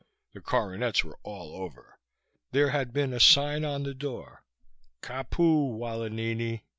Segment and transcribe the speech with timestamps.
[0.33, 1.99] The coronets were all over.
[2.53, 4.43] There had been a sign on the door:
[5.03, 6.63] KAPU, WALIHINI!